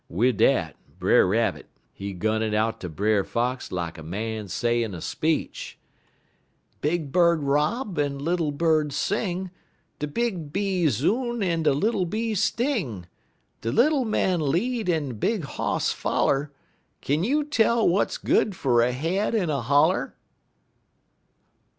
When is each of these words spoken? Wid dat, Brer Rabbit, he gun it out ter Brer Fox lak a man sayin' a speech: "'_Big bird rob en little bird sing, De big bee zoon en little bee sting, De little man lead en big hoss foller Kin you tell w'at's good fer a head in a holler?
Wid 0.09 0.37
dat, 0.37 0.75
Brer 0.97 1.27
Rabbit, 1.27 1.67
he 1.93 2.13
gun 2.13 2.41
it 2.41 2.55
out 2.55 2.79
ter 2.81 2.87
Brer 2.87 3.23
Fox 3.23 3.71
lak 3.71 3.99
a 3.99 4.03
man 4.03 4.47
sayin' 4.47 4.95
a 4.95 4.99
speech: 4.99 5.77
"'_Big 6.81 7.11
bird 7.11 7.43
rob 7.43 7.99
en 7.99 8.17
little 8.17 8.51
bird 8.51 8.93
sing, 8.93 9.51
De 9.99 10.07
big 10.07 10.51
bee 10.51 10.87
zoon 10.87 11.43
en 11.43 11.61
little 11.61 12.07
bee 12.07 12.33
sting, 12.33 13.05
De 13.61 13.71
little 13.71 14.03
man 14.03 14.39
lead 14.39 14.89
en 14.89 15.19
big 15.19 15.43
hoss 15.43 15.91
foller 15.93 16.51
Kin 17.01 17.23
you 17.23 17.43
tell 17.43 17.85
w'at's 17.87 18.17
good 18.17 18.55
fer 18.55 18.81
a 18.81 18.93
head 18.93 19.35
in 19.35 19.51
a 19.51 19.61
holler? 19.61 20.15